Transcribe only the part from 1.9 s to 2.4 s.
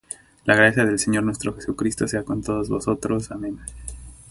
sea